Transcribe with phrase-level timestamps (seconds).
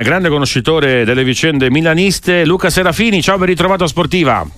[0.00, 4.48] Grande conoscitore delle vicende milaniste, Luca Serafini, ciao ben ritrovato a Sportiva.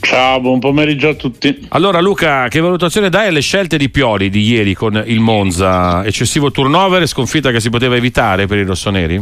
[0.00, 1.66] Ciao, buon pomeriggio a tutti.
[1.70, 6.04] Allora Luca, che valutazione dai alle scelte di Pioli di ieri con il Monza?
[6.04, 9.20] Eccessivo turnover, sconfitta che si poteva evitare per i rossoneri?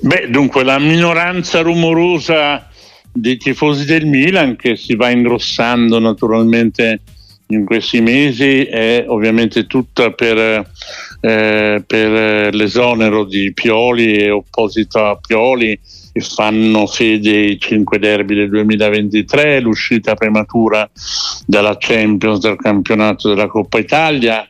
[0.00, 2.68] Beh, dunque la minoranza rumorosa
[3.10, 7.00] dei tifosi del Milan che si va ingrossando naturalmente
[7.48, 10.68] in questi mesi è ovviamente tutta per,
[11.20, 15.78] eh, per l'esonero di Pioli e opposito a Pioli
[16.16, 20.88] che fanno fede i 5 derby del 2023, l'uscita prematura
[21.44, 24.48] dalla Champions del campionato della Coppa Italia.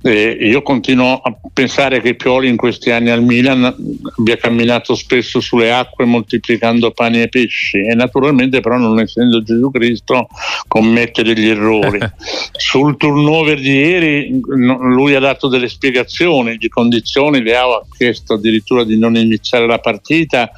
[0.00, 5.40] Eh, io continuo a pensare che Pioli in questi anni al Milan abbia camminato spesso
[5.40, 10.28] sulle acque moltiplicando pani e pesci e naturalmente però non essendo Gesù Cristo
[10.68, 11.98] commette degli errori.
[12.56, 17.64] Sul turnover di ieri lui ha dato delle spiegazioni di condizioni, le ha
[17.96, 20.48] chiesto addirittura di non iniziare la partita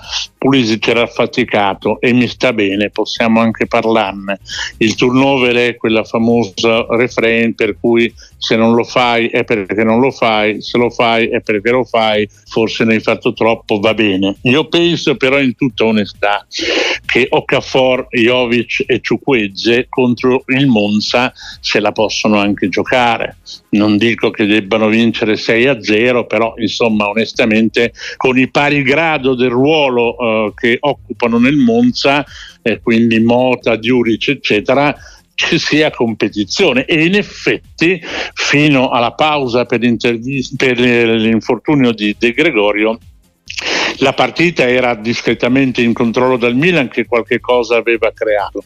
[0.50, 4.40] Pulisic era affaticato e mi sta bene, possiamo anche parlarne.
[4.78, 10.00] Il turnover è quella famosa refrain per cui se non lo fai è perché non
[10.00, 13.94] lo fai, se lo fai è perché lo fai, forse ne hai fatto troppo, va
[13.94, 14.38] bene.
[14.42, 16.44] Io penso però in tutta onestà
[17.10, 23.38] che Okafor, Jovic e Ciuquezze contro il Monza se la possono anche giocare.
[23.70, 29.34] Non dico che debbano vincere 6 a 0, però insomma onestamente con i pari grado
[29.34, 32.24] del ruolo eh, che occupano nel Monza,
[32.62, 34.96] eh, quindi Mota, Diuric, eccetera,
[35.34, 38.00] ci sia competizione e in effetti
[38.34, 43.00] fino alla pausa per, per l'infortunio di De Gregorio
[44.00, 48.64] la partita era discretamente in controllo dal Milan che qualche cosa aveva creato.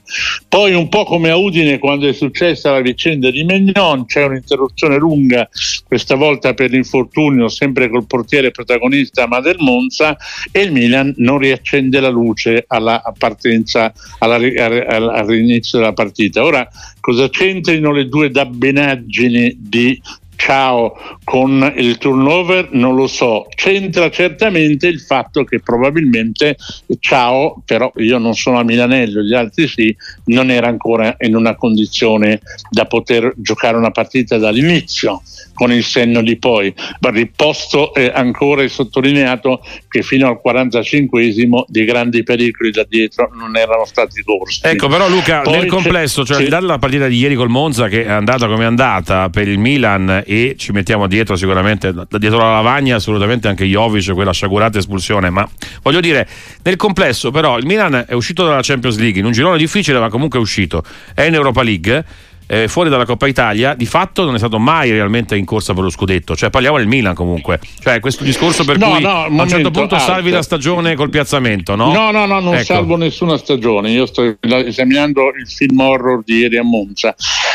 [0.49, 4.97] Poi un po' come a Udine quando è successa la vicenda di Megnon, c'è un'interruzione
[4.97, 5.49] lunga,
[5.87, 10.17] questa volta per l'infortunio, sempre col portiere protagonista ma del Monza
[10.51, 16.45] e il Milan non riaccende la luce alla partenza, alla, all'inizio della partita.
[16.45, 16.69] Ora
[17.01, 20.01] cosa c'entrino le due dabbenaggini di
[20.37, 26.57] Ciao con il turnover non lo so, c'entra certamente il fatto che probabilmente
[26.99, 29.95] Ciao, però io non sono a Milanello, gli altri sì,
[30.27, 32.41] non era ancora in una condizione
[32.71, 35.23] da poter giocare una partita dall'inizio
[35.55, 36.75] con il senno di poi.
[37.01, 43.31] Va riposto eh, ancora e sottolineato che fino al 45esimo dei grandi pericoli da dietro
[43.35, 44.61] non erano stati corsi.
[44.65, 48.11] Ecco, però Luca, poi nel complesso, cioè, dalla partita di ieri col Monza che è
[48.11, 52.97] andata come è andata per il Milan e ci mettiamo dietro sicuramente, dietro la lavagna
[52.97, 55.49] assolutamente anche Jovic, quella sciagurata espulsione, ma
[55.83, 56.27] voglio dire,
[56.63, 60.09] nel complesso però il Milan è uscito dalla Champions League in un girone difficile ma
[60.09, 60.83] comunque è uscito,
[61.15, 62.05] è in Europa League
[62.47, 65.83] eh, fuori dalla Coppa Italia, di fatto non è stato mai realmente in corsa per
[65.85, 66.37] lo scudetto.
[66.37, 67.61] Cioè, parliamo del Milan comunque.
[67.81, 70.07] Cioè, questo discorso per no, cui no, a un certo punto alto.
[70.07, 71.93] salvi la stagione col piazzamento, no?
[71.93, 72.65] No, no, no, non ecco.
[72.65, 73.91] salvo nessuna stagione.
[73.91, 77.15] Io sto esaminando il film horror di ieri a Monza.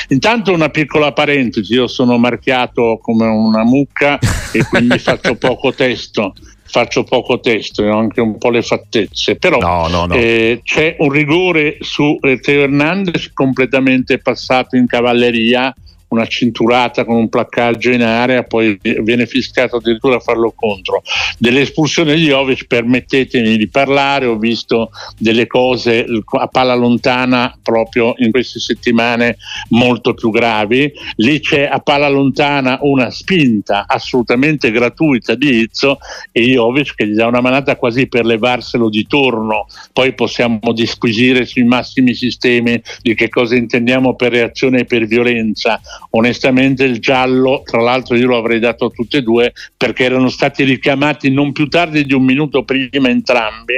[0.09, 4.17] Intanto una piccola parentesi, io sono marchiato come una mucca
[4.51, 6.33] e quindi faccio poco testo
[6.69, 10.13] faccio poco testo ho anche un po' le fattezze, però no, no, no.
[10.13, 15.73] Eh, c'è un rigore su eh, Teo Hernandez completamente passato in cavalleria
[16.09, 21.01] una cinturata con un placcaggio in area, poi viene fiscato addirittura a farlo contro.
[21.37, 26.05] Dell'espulsione di Jovic permettetemi di parlare, ho visto delle cose
[26.39, 29.37] a palla lontana proprio in queste settimane
[29.69, 30.91] molto più gravi.
[31.17, 35.99] Lì c'è a palla lontana una spinta assolutamente gratuita di Izzo
[36.31, 39.67] e Jovic che gli dà una manata quasi per levarselo di torno.
[39.93, 45.79] Poi possiamo disquisire sui massimi sistemi di che cosa intendiamo per reazione e per violenza
[46.11, 50.29] onestamente il giallo, tra l'altro io lo avrei dato a tutte e due perché erano
[50.29, 53.75] stati richiamati non più tardi di un minuto prima entrambi,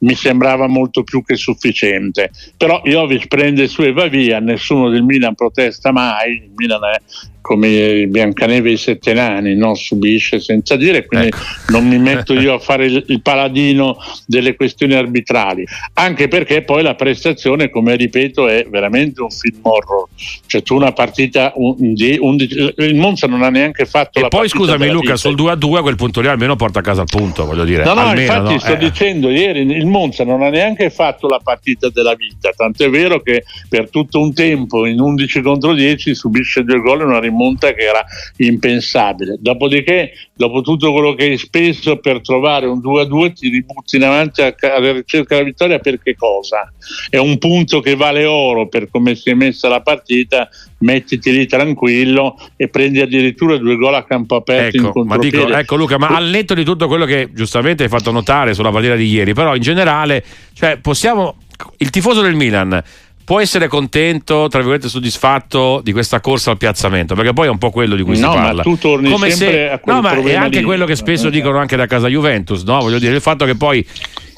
[0.00, 2.30] mi sembrava molto più che sufficiente.
[2.56, 7.00] Però Jovic prende su e va via, nessuno del Milan protesta mai, il Milan è
[7.44, 9.74] come Biancaneve e i sette nani, no?
[9.74, 11.36] subisce senza dire, quindi ecco.
[11.72, 16.82] non mi metto io a fare il, il, paladino delle questioni arbitrali, anche perché poi
[16.82, 20.08] la prestazione, come ripeto, è veramente un film horror,
[20.46, 24.48] cioè tu una partita, un, un, il Monza non ha neanche fatto e la poi
[24.48, 27.08] scusami Luca, sul 2 a 2 a quel punto lì almeno porta a casa il
[27.10, 27.84] punto, voglio dire.
[27.84, 28.58] No, no, almeno, infatti no?
[28.58, 28.78] sto eh.
[28.78, 33.44] dicendo, ieri il Monza non ha neanche fatto la partita della vita, tant'è vero che
[33.68, 37.74] per tutto un tempo in 11 contro 10 subisce due gol e non ha rimonta
[37.74, 38.04] che era
[38.36, 39.36] impensabile.
[39.40, 44.40] Dopodiché, dopo tutto quello che hai speso per trovare un 2-2, ti ributti in avanti
[44.42, 46.72] alla ricerca della vittoria per che cosa?
[47.10, 50.48] È un punto che vale oro per come si è messa la partita,
[50.78, 55.48] mettiti lì tranquillo e prendi addirittura due gol a campo aperto ecco, in ma dico,
[55.48, 58.94] ecco Luca, ma al netto di tutto quello che giustamente hai fatto notare sulla partita
[58.94, 61.36] di ieri, però in generale, cioè, possiamo
[61.78, 62.82] il tifoso del Milan
[63.24, 67.58] può essere contento, tra virgolette soddisfatto di questa corsa al piazzamento, perché poi è un
[67.58, 68.52] po' quello di cui no, si parla.
[68.54, 70.64] Ma tu torni Come se, a quel no, ma è anche lì.
[70.64, 72.80] quello che spesso dicono anche da casa Juventus, no?
[72.80, 73.86] Voglio dire, il fatto che poi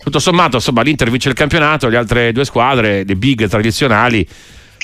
[0.02, 4.26] tutto sommato, insomma, l'Inter vince il campionato, le altre due squadre, le big tradizionali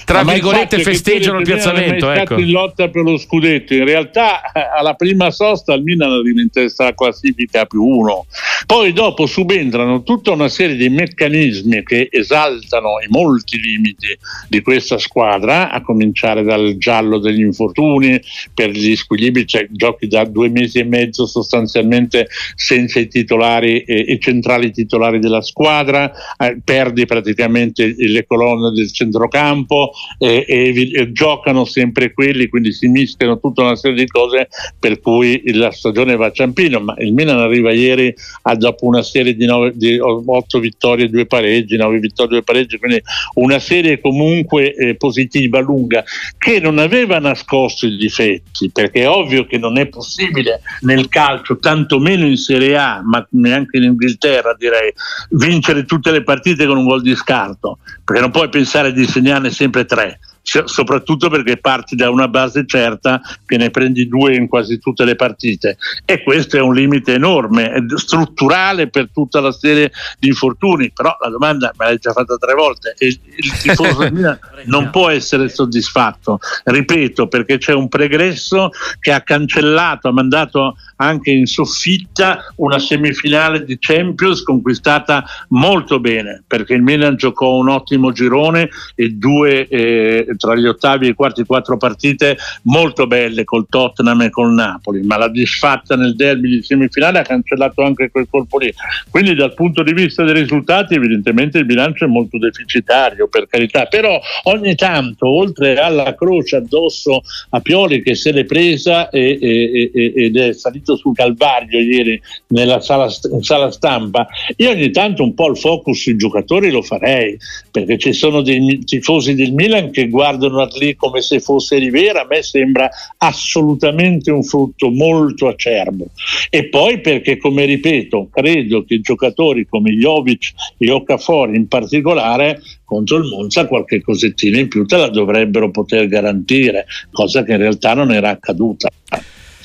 [0.05, 2.39] tra ma virgolette festeggiano il piazzamento ecco.
[2.39, 6.85] in lotta per lo scudetto in realtà alla prima sosta il Milan arriva in testa
[6.85, 8.27] alla classifica più uno
[8.67, 14.17] poi dopo subentrano tutta una serie di meccanismi che esaltano i molti limiti
[14.49, 18.21] di questa squadra a cominciare dal giallo degli infortuni
[18.55, 23.99] per gli squilibri cioè giochi da due mesi e mezzo sostanzialmente senza i titolari e
[24.13, 31.13] i centrali titolari della squadra eh, perdi praticamente le colonne del centrocampo e, e, e,
[31.13, 34.49] giocano sempre quelli, quindi si mischiano tutta una serie di cose
[34.79, 39.03] per cui la stagione va a ciampino, ma il Milan arriva ieri a dopo una
[39.03, 43.03] serie di, nove, di otto vittorie e due pareggi, nove vittorie e due pareggi, quindi
[43.35, 46.05] una serie comunque eh, positiva, lunga,
[46.39, 51.59] che non aveva nascosto i difetti, perché è ovvio che non è possibile nel calcio,
[51.59, 54.93] tantomeno in Serie A, ma neanche in Inghilterra direi,
[55.31, 59.51] vincere tutte le partite con un gol di scarto, perché non puoi pensare di segnarne
[59.51, 60.19] sempre tre
[60.65, 65.15] soprattutto perché parti da una base certa che ne prendi due in quasi tutte le
[65.15, 65.77] partite.
[66.05, 71.31] E questo è un limite enorme, strutturale per tutta la serie di infortuni, però la
[71.31, 74.09] domanda me l'hai già fatta tre volte e il tifoso
[74.67, 81.31] non può essere soddisfatto, ripeto, perché c'è un pregresso che ha cancellato, ha mandato anche
[81.31, 88.13] in soffitta una semifinale di Champions conquistata molto bene, perché il Milan giocò un ottimo
[88.13, 93.67] girone e due eh, tra gli ottavi e i quarti quattro partite molto belle col
[93.69, 98.27] Tottenham e col Napoli, ma la disfatta nel derby di semifinale ha cancellato anche quel
[98.31, 98.73] colpo lì.
[99.11, 103.87] Quindi dal punto di vista dei risultati evidentemente il bilancio è molto deficitario, per carità,
[103.87, 109.91] però ogni tanto oltre alla croce addosso a Pioli che se l'è presa e, e,
[109.93, 113.09] e, ed è salito sul Calvario ieri nella sala,
[113.41, 117.37] sala stampa, io ogni tanto un po' il focus sui giocatori lo farei,
[117.71, 122.23] perché ci sono dei tifosi del Milan che guardano guardano lì come se fosse Rivera,
[122.23, 126.07] a me sembra assolutamente un frutto molto acerbo.
[126.51, 133.17] E poi perché, come ripeto, credo che giocatori come Jovic e Okafor in particolare contro
[133.17, 137.95] il Monza qualche cosettina in più te la dovrebbero poter garantire, cosa che in realtà
[137.95, 138.89] non era accaduta.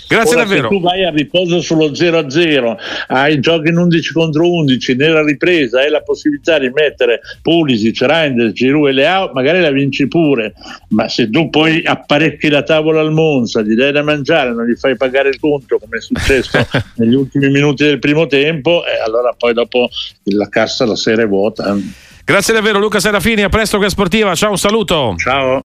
[0.07, 0.69] Grazie Ora, davvero.
[0.69, 2.77] Se tu vai a riposo sullo 0-0,
[3.07, 8.53] hai giochi in 11 contro 11, nella ripresa hai la possibilità di mettere Pulisic, Reinders,
[8.53, 10.53] Giroud e Leao, magari la vinci pure,
[10.89, 14.75] ma se tu poi apparecchi la tavola al Monza, gli dai da mangiare, non gli
[14.75, 16.65] fai pagare il conto come è successo
[16.95, 19.89] negli ultimi minuti del primo tempo, eh, allora poi dopo
[20.23, 21.77] la cassa la sera è vuota.
[22.23, 25.15] Grazie davvero Luca Serafini, a presto che sportiva, ciao un saluto.
[25.17, 25.55] Ciao.